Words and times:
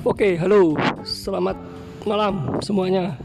Oke, 0.00 0.32
halo, 0.40 0.80
selamat 1.04 1.60
malam 2.08 2.56
semuanya. 2.64 3.20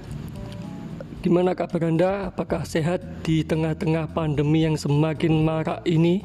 Gimana 1.23 1.55
kabar 1.55 1.87
Anda? 1.87 2.27
Apakah 2.27 2.67
sehat 2.67 2.99
di 3.23 3.47
tengah-tengah 3.47 4.11
pandemi 4.11 4.67
yang 4.67 4.75
semakin 4.75 5.39
marak 5.39 5.79
ini? 5.87 6.19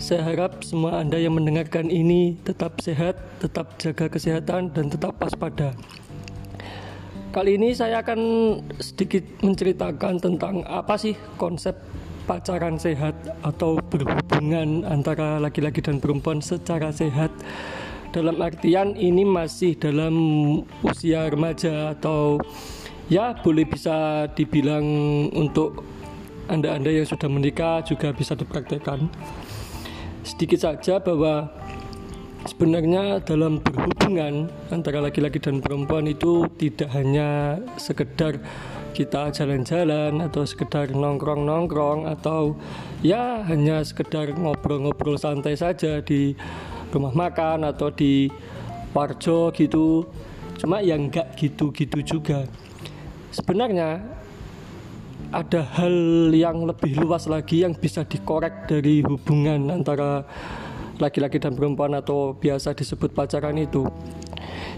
Saya 0.00 0.24
harap 0.24 0.64
semua 0.64 1.04
Anda 1.04 1.20
yang 1.20 1.36
mendengarkan 1.36 1.92
ini 1.92 2.40
tetap 2.48 2.80
sehat, 2.80 3.20
tetap 3.44 3.76
jaga 3.76 4.08
kesehatan, 4.08 4.72
dan 4.72 4.88
tetap 4.88 5.20
waspada. 5.20 5.76
Kali 7.36 7.60
ini 7.60 7.76
saya 7.76 8.00
akan 8.00 8.20
sedikit 8.80 9.20
menceritakan 9.44 10.16
tentang 10.16 10.64
apa 10.64 10.96
sih 10.96 11.12
konsep 11.36 11.76
pacaran 12.24 12.80
sehat 12.80 13.12
atau 13.44 13.76
berhubungan 13.84 14.88
antara 14.88 15.36
laki-laki 15.36 15.84
dan 15.84 16.00
perempuan 16.00 16.40
secara 16.40 16.88
sehat 16.88 17.28
dalam 18.10 18.42
artian 18.42 18.98
ini 18.98 19.22
masih 19.22 19.78
dalam 19.78 20.14
usia 20.82 21.30
remaja 21.30 21.94
atau 21.94 22.42
ya 23.06 23.34
boleh 23.38 23.66
bisa 23.66 24.26
dibilang 24.34 24.82
untuk 25.30 25.86
anda-anda 26.50 26.90
yang 26.90 27.06
sudah 27.06 27.30
menikah 27.30 27.86
juga 27.86 28.10
bisa 28.10 28.34
dipraktekkan. 28.34 29.06
Sedikit 30.26 30.58
saja 30.58 30.98
bahwa 30.98 31.46
sebenarnya 32.50 33.22
dalam 33.22 33.62
berhubungan 33.62 34.50
antara 34.74 34.98
laki-laki 34.98 35.38
dan 35.38 35.62
perempuan 35.62 36.10
itu 36.10 36.50
tidak 36.58 36.90
hanya 36.90 37.62
sekedar 37.78 38.42
kita 38.90 39.30
jalan-jalan 39.30 40.18
atau 40.18 40.42
sekedar 40.42 40.90
nongkrong-nongkrong 40.90 42.10
atau 42.10 42.58
ya 43.06 43.46
hanya 43.46 43.86
sekedar 43.86 44.34
ngobrol-ngobrol 44.34 45.14
santai 45.14 45.54
saja 45.54 46.02
di 46.02 46.34
rumah 46.90 47.14
makan 47.14 47.66
atau 47.66 47.88
di 47.90 48.28
warjo 48.94 49.50
gitu. 49.54 50.06
Cuma 50.60 50.84
yang 50.84 51.08
enggak 51.08 51.32
gitu-gitu 51.38 52.04
juga. 52.04 52.44
Sebenarnya 53.32 54.02
ada 55.30 55.62
hal 55.78 56.28
yang 56.34 56.66
lebih 56.66 56.98
luas 56.98 57.30
lagi 57.30 57.62
yang 57.62 57.72
bisa 57.72 58.02
dikorek 58.02 58.66
dari 58.66 59.00
hubungan 59.06 59.70
antara 59.70 60.26
laki-laki 60.98 61.40
dan 61.40 61.56
perempuan 61.56 61.96
atau 61.96 62.34
biasa 62.36 62.74
disebut 62.76 63.14
pacaran 63.14 63.56
itu. 63.56 63.86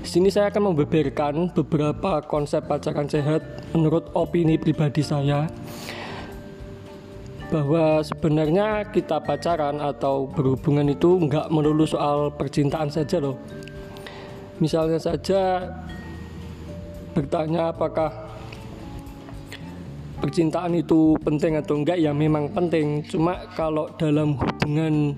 Sini 0.02 0.28
saya 0.28 0.50
akan 0.52 0.74
membeberkan 0.74 1.50
beberapa 1.56 2.22
konsep 2.26 2.66
pacaran 2.68 3.08
sehat 3.08 3.42
menurut 3.72 4.10
opini 4.12 4.58
pribadi 4.58 5.00
saya 5.00 5.48
bahwa 7.52 8.00
sebenarnya 8.00 8.88
kita 8.88 9.20
pacaran 9.20 9.76
atau 9.76 10.24
berhubungan 10.32 10.88
itu 10.88 11.20
nggak 11.28 11.52
melulu 11.52 11.84
soal 11.84 12.32
percintaan 12.32 12.88
saja 12.88 13.20
loh. 13.20 13.36
Misalnya 14.56 14.96
saja 14.96 15.68
bertanya 17.12 17.68
apakah 17.68 18.08
percintaan 20.24 20.80
itu 20.80 21.12
penting 21.20 21.60
atau 21.60 21.76
enggak 21.76 22.00
ya 22.00 22.16
memang 22.16 22.48
penting. 22.48 23.04
Cuma 23.04 23.36
kalau 23.52 23.92
dalam 24.00 24.40
hubungan 24.40 25.12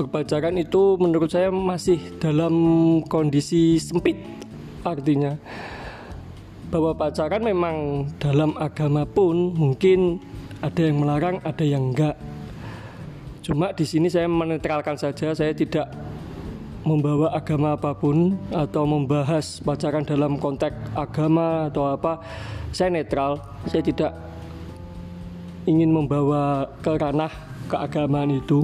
berpacaran 0.00 0.56
itu 0.56 0.96
menurut 0.96 1.28
saya 1.28 1.52
masih 1.52 2.00
dalam 2.16 2.54
kondisi 3.12 3.76
sempit 3.76 4.16
artinya 4.88 5.36
bahwa 6.72 6.96
pacaran 6.96 7.44
memang 7.44 8.08
dalam 8.16 8.56
agama 8.56 9.04
pun 9.04 9.52
mungkin 9.52 10.16
ada 10.62 10.80
yang 10.80 10.96
melarang, 11.02 11.36
ada 11.42 11.64
yang 11.66 11.90
enggak. 11.90 12.14
Cuma 13.42 13.74
di 13.74 13.82
sini 13.82 14.06
saya 14.06 14.30
menetralkan 14.30 14.94
saja, 14.94 15.34
saya 15.34 15.50
tidak 15.50 15.90
membawa 16.86 17.34
agama 17.34 17.74
apa 17.74 17.94
pun 17.94 18.38
atau 18.54 18.86
membahas 18.86 19.58
pacaran 19.62 20.06
dalam 20.06 20.38
konteks 20.38 20.94
agama 20.94 21.66
atau 21.66 21.90
apa. 21.90 22.22
Saya 22.70 22.94
netral, 22.94 23.42
saya 23.66 23.82
tidak 23.82 24.14
ingin 25.66 25.90
membawa 25.90 26.70
ke 26.78 26.94
ranah 26.94 27.30
keagamaan 27.66 28.38
itu. 28.38 28.62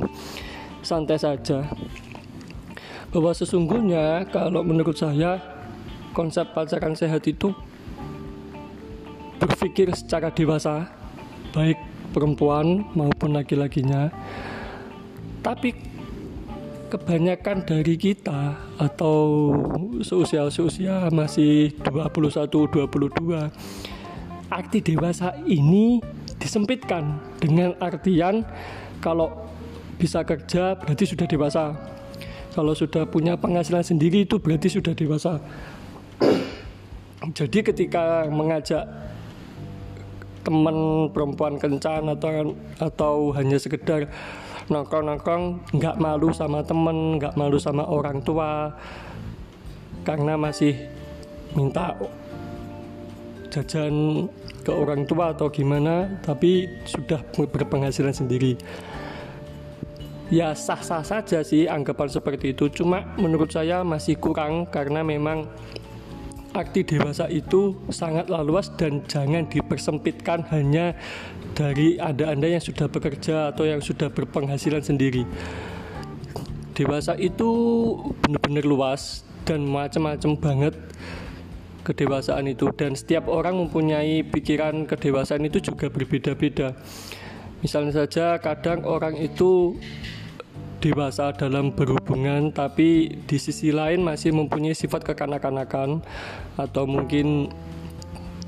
Santai 0.83 1.19
saja. 1.19 1.67
Bahwa 3.11 3.35
sesungguhnya 3.35 4.31
kalau 4.31 4.63
menurut 4.63 4.95
saya 4.95 5.43
konsep 6.15 6.47
pacaran 6.55 6.95
sehat 6.95 7.27
itu 7.27 7.51
berpikir 9.39 9.91
secara 9.95 10.31
dewasa 10.35 10.91
baik 11.55 11.88
perempuan 12.13 12.89
maupun 12.97 13.37
laki-lakinya. 13.37 14.09
Tapi 15.45 15.73
kebanyakan 16.89 17.69
dari 17.69 18.01
kita 18.01 18.57
atau 18.81 19.53
seusia-seusia 20.01 21.13
masih 21.13 21.77
21 21.85 22.49
22 22.49 24.49
arti 24.49 24.79
dewasa 24.81 25.37
ini 25.45 26.01
disempitkan 26.41 27.21
dengan 27.37 27.77
artian 27.77 28.41
kalau 29.05 29.29
bisa 30.01 30.25
kerja 30.25 30.81
berarti 30.81 31.05
sudah 31.05 31.29
dewasa. 31.29 31.77
Kalau 32.57 32.75
sudah 32.75 33.07
punya 33.07 33.39
penghasilan 33.39 33.85
sendiri 33.85 34.25
itu 34.25 34.41
berarti 34.41 34.73
sudah 34.73 34.97
dewasa. 34.97 35.39
Jadi 37.39 37.61
ketika 37.61 38.25
mengajak 38.27 38.89
teman 40.49 41.13
perempuan 41.13 41.61
kencan 41.61 42.09
atau 42.09 42.57
atau 42.81 43.15
hanya 43.37 43.61
sekedar 43.61 44.09
nongkrong-nongkrong 44.73 45.77
nggak 45.77 46.01
malu 46.01 46.33
sama 46.33 46.65
temen 46.65 47.21
nggak 47.21 47.37
malu 47.37 47.61
sama 47.61 47.85
orang 47.85 48.25
tua 48.25 48.73
karena 50.09 50.41
masih 50.41 50.73
minta 51.53 51.93
jajan 53.53 54.25
ke 54.65 54.73
orang 54.73 55.05
tua 55.05 55.37
atau 55.37 55.53
gimana 55.53 56.21
tapi 56.25 56.65
sudah 56.89 57.21
berpenghasilan 57.37 58.17
sendiri. 58.17 58.57
Ya 60.29 60.53
sah-sah 60.53 61.01
saja 61.01 61.41
sih 61.41 61.65
anggapan 61.65 62.09
seperti 62.13 62.53
itu. 62.53 62.69
Cuma 62.69 63.01
menurut 63.17 63.49
saya 63.49 63.81
masih 63.81 64.21
kurang 64.21 64.69
karena 64.69 65.01
memang 65.01 65.49
arti 66.59 66.83
dewasa 66.83 67.31
itu 67.31 67.79
sangatlah 67.87 68.43
luas 68.43 68.67
dan 68.75 69.07
jangan 69.07 69.47
dipersempitkan 69.47 70.43
hanya 70.51 70.99
dari 71.55 72.03
anda-anda 72.03 72.51
yang 72.51 72.63
sudah 72.63 72.91
bekerja 72.91 73.55
atau 73.55 73.63
yang 73.63 73.79
sudah 73.79 74.11
berpenghasilan 74.11 74.83
sendiri. 74.83 75.23
Dewasa 76.75 77.15
itu 77.15 77.51
benar-benar 78.27 78.67
luas 78.67 79.23
dan 79.47 79.63
macam-macam 79.63 80.35
banget 80.39 80.75
kedewasaan 81.87 82.51
itu 82.51 82.69
dan 82.75 82.99
setiap 82.99 83.31
orang 83.31 83.57
mempunyai 83.57 84.27
pikiran 84.27 84.85
kedewasaan 84.85 85.47
itu 85.47 85.63
juga 85.63 85.89
berbeda-beda. 85.89 86.75
Misalnya 87.63 88.05
saja 88.05 88.39
kadang 88.39 88.87
orang 88.87 89.19
itu 89.19 89.79
dewasa 90.79 91.35
dalam 91.35 91.75
berhubungan 91.75 92.55
tapi 92.55 93.19
di 93.27 93.39
sisi 93.39 93.75
lain 93.75 94.07
masih 94.07 94.31
mempunyai 94.31 94.75
sifat 94.75 95.03
kekanak-kanakan 95.03 96.03
atau 96.55 96.85
mungkin 96.87 97.51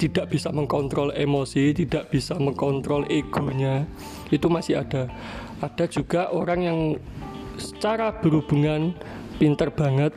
tidak 0.00 0.32
bisa 0.32 0.48
mengkontrol 0.48 1.12
emosi, 1.12 1.76
tidak 1.76 2.08
bisa 2.08 2.32
mengkontrol 2.40 3.04
egonya, 3.12 3.84
itu 4.32 4.48
masih 4.48 4.80
ada. 4.80 5.12
Ada 5.60 5.84
juga 5.92 6.32
orang 6.32 6.60
yang 6.64 6.78
secara 7.60 8.16
berhubungan 8.16 8.96
pinter 9.36 9.68
banget, 9.68 10.16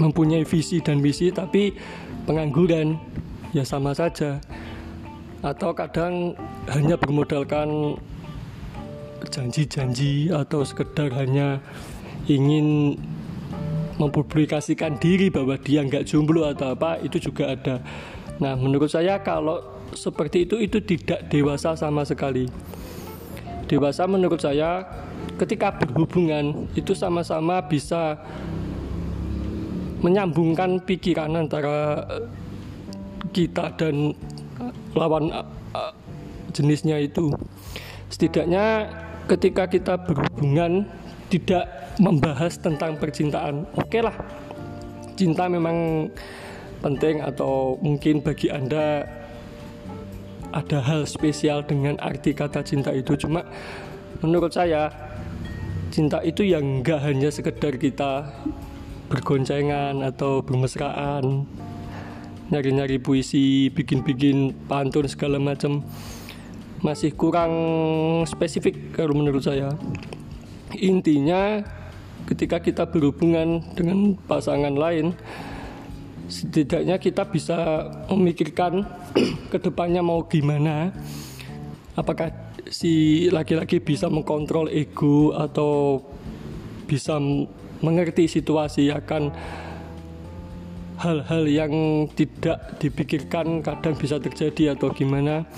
mempunyai 0.00 0.48
visi 0.48 0.80
dan 0.80 1.04
misi, 1.04 1.28
tapi 1.28 1.76
pengangguran, 2.24 2.96
ya 3.52 3.68
sama 3.68 3.92
saja. 3.92 4.40
Atau 5.44 5.76
kadang 5.76 6.32
hanya 6.72 6.96
bermodalkan 6.96 8.00
janji-janji 9.28 10.32
atau 10.32 10.64
sekedar 10.64 11.12
hanya 11.12 11.60
ingin 12.24 12.96
mempublikasikan 14.00 14.96
diri 14.96 15.28
bahwa 15.28 15.60
dia 15.60 15.84
nggak 15.84 16.08
jomblo 16.08 16.48
atau 16.48 16.72
apa 16.72 16.96
itu 17.04 17.20
juga 17.20 17.52
ada. 17.52 17.84
Nah 18.40 18.56
menurut 18.56 18.88
saya 18.88 19.20
kalau 19.20 19.60
seperti 19.92 20.48
itu 20.48 20.56
itu 20.56 20.80
tidak 20.80 21.28
dewasa 21.28 21.76
sama 21.76 22.08
sekali. 22.08 22.48
Dewasa 23.68 24.08
menurut 24.08 24.40
saya 24.40 24.82
ketika 25.36 25.76
berhubungan 25.76 26.66
itu 26.72 26.96
sama-sama 26.96 27.60
bisa 27.60 28.16
menyambungkan 30.00 30.80
pikiran 30.80 31.36
antara 31.36 32.08
kita 33.36 33.68
dan 33.76 34.16
lawan 34.96 35.30
uh, 35.30 35.92
jenisnya 36.50 36.98
itu. 36.98 37.30
Setidaknya 38.10 38.90
ketika 39.30 39.70
kita 39.70 39.94
berhubungan 39.94 40.90
tidak 41.30 41.94
membahas 42.02 42.58
tentang 42.58 42.98
percintaan. 42.98 43.62
Oke 43.78 44.02
okay 44.02 44.02
lah 44.02 44.16
cinta 45.14 45.46
memang 45.46 46.10
penting 46.82 47.22
atau 47.22 47.78
mungkin 47.78 48.24
bagi 48.24 48.50
anda 48.50 49.06
ada 50.50 50.82
hal 50.82 51.06
spesial 51.06 51.62
dengan 51.62 51.94
arti 52.02 52.34
kata 52.34 52.66
cinta 52.66 52.90
itu. 52.90 53.14
Cuma 53.14 53.46
menurut 54.18 54.50
saya 54.50 54.90
cinta 55.94 56.18
itu 56.26 56.42
yang 56.42 56.82
enggak 56.82 56.98
hanya 57.06 57.30
sekedar 57.30 57.78
kita 57.78 58.34
bergoncengan 59.06 60.02
atau 60.02 60.42
bermesraan 60.42 61.46
nyari-nyari 62.50 62.98
puisi 62.98 63.70
bikin-bikin 63.70 64.54
pantun 64.66 65.06
segala 65.06 65.38
macam 65.38 65.86
masih 66.80 67.12
kurang 67.12 67.52
spesifik 68.24 68.96
kalau 68.96 69.12
menurut 69.16 69.44
saya. 69.44 69.72
Intinya 70.76 71.60
ketika 72.24 72.60
kita 72.60 72.84
berhubungan 72.88 73.64
dengan 73.74 74.16
pasangan 74.28 74.72
lain 74.72 75.16
setidaknya 76.30 76.96
kita 77.02 77.26
bisa 77.26 77.90
memikirkan 78.06 78.86
ke 79.52 79.58
depannya 79.58 80.00
mau 80.00 80.24
gimana. 80.24 80.94
Apakah 81.98 82.30
si 82.70 83.26
laki-laki 83.28 83.82
bisa 83.82 84.06
mengkontrol 84.06 84.70
ego 84.70 85.34
atau 85.34 86.00
bisa 86.86 87.18
mengerti 87.82 88.30
situasi 88.30 88.94
akan 88.94 89.34
hal-hal 91.00 91.42
yang 91.48 91.72
tidak 92.12 92.78
dipikirkan 92.78 93.64
kadang 93.64 93.96
bisa 93.96 94.20
terjadi 94.20 94.76
atau 94.76 94.92
gimana 94.92 95.48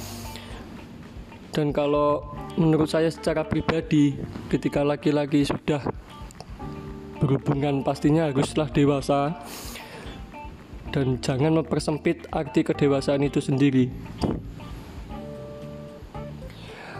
dan 1.52 1.69
kalau 1.70 2.32
menurut 2.56 2.88
saya 2.88 3.12
secara 3.12 3.44
pribadi 3.44 4.16
ketika 4.49 4.81
laki-laki 4.81 5.44
sudah 5.44 5.84
berhubungan 7.20 7.84
pastinya 7.84 8.32
haruslah 8.32 8.72
dewasa. 8.72 9.37
Dan 10.93 11.16
jangan 11.25 11.56
mempersempit 11.56 12.28
arti 12.28 12.60
kedewasaan 12.60 13.25
itu 13.25 13.40
sendiri. 13.40 13.88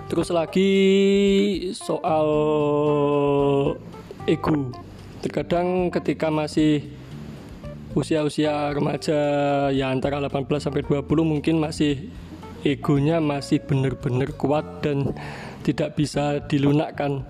Terus 0.09 0.33
lagi 0.33 0.73
soal 1.77 2.29
ego. 4.25 4.73
Terkadang 5.21 5.93
ketika 5.93 6.33
masih 6.33 6.89
usia-usia 7.93 8.73
remaja 8.73 9.21
ya 9.77 9.93
antara 9.93 10.25
18 10.25 10.49
sampai 10.57 10.81
20 10.89 11.05
mungkin 11.21 11.61
masih 11.61 12.09
egonya 12.63 13.19
masih 13.19 13.63
benar-benar 13.63 14.35
kuat 14.39 14.83
dan 14.83 15.15
tidak 15.63 15.95
bisa 15.99 16.43
dilunakkan. 16.47 17.23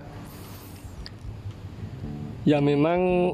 Ya 2.43 2.59
memang 2.59 3.33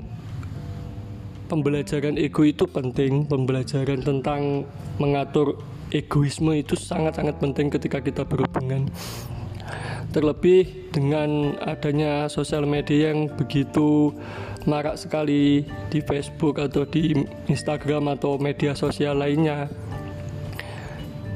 pembelajaran 1.49 2.15
ego 2.15 2.45
itu 2.45 2.69
penting, 2.69 3.25
pembelajaran 3.25 4.05
tentang 4.05 4.69
mengatur 5.01 5.57
egoisme 5.89 6.53
itu 6.53 6.77
sangat-sangat 6.77 7.41
penting 7.41 7.73
ketika 7.73 7.99
kita 7.99 8.21
berhubungan. 8.21 8.85
Terlebih 10.09 10.89
dengan 10.89 11.53
adanya 11.61 12.25
sosial 12.29 12.65
media 12.65 13.13
yang 13.13 13.29
begitu 13.33 14.13
marak 14.65 14.97
sekali 14.97 15.65
di 15.93 15.99
Facebook 16.01 16.57
atau 16.57 16.85
di 16.85 17.13
Instagram 17.45 18.17
atau 18.17 18.37
media 18.41 18.73
sosial 18.73 19.21
lainnya 19.21 19.69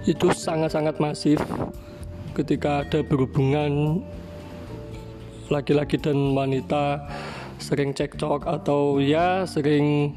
itu 0.03 0.27
sangat-sangat 0.35 0.99
masif 0.99 1.39
ketika 2.35 2.83
ada 2.83 2.99
berhubungan 3.05 4.03
laki-laki 5.47 5.95
dan 6.01 6.33
wanita 6.35 7.07
sering 7.61 7.95
cekcok 7.95 8.43
atau 8.43 8.99
ya 8.99 9.47
sering 9.47 10.11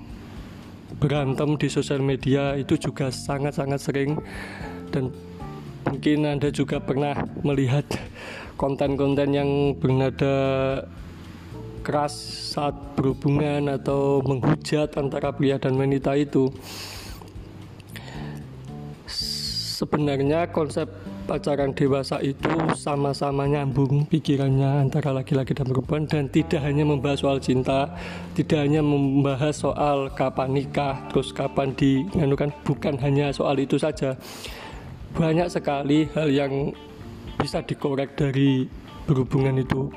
berantem 0.98 1.54
di 1.60 1.68
sosial 1.68 2.00
media 2.00 2.56
itu 2.58 2.74
juga 2.78 3.12
sangat-sangat 3.12 3.78
sering. 3.78 4.18
Dan 4.90 5.12
mungkin 5.86 6.26
Anda 6.26 6.48
juga 6.50 6.82
pernah 6.82 7.14
melihat 7.44 7.84
konten-konten 8.56 9.30
yang 9.30 9.50
bernada 9.76 10.34
keras 11.86 12.16
saat 12.56 12.74
berhubungan 12.98 13.70
atau 13.70 14.18
menghujat 14.26 14.98
antara 14.98 15.30
pria 15.30 15.54
dan 15.60 15.78
wanita 15.78 16.18
itu 16.18 16.50
sebenarnya 19.76 20.49
konsep 20.56 20.88
pacaran 21.28 21.76
dewasa 21.76 22.17
itu 22.25 22.49
sama-sama 22.73 23.44
nyambung 23.44 24.08
pikirannya 24.08 24.88
antara 24.88 25.12
laki-laki 25.12 25.52
dan 25.52 25.69
perempuan 25.69 26.08
dan 26.08 26.32
tidak 26.32 26.64
hanya 26.64 26.88
membahas 26.88 27.20
soal 27.20 27.37
cinta, 27.37 27.93
tidak 28.32 28.64
hanya 28.64 28.81
membahas 28.81 29.52
soal 29.52 30.08
kapan 30.17 30.56
nikah, 30.56 30.96
terus 31.12 31.28
kapan 31.37 31.76
dianukan, 31.76 32.49
bukan 32.64 32.96
hanya 33.05 33.28
soal 33.37 33.61
itu 33.61 33.76
saja. 33.76 34.17
Banyak 35.12 35.52
sekali 35.52 36.08
hal 36.17 36.32
yang 36.32 36.73
bisa 37.37 37.61
dikorek 37.61 38.17
dari 38.17 38.64
berhubungan 39.05 39.61
itu 39.61 39.93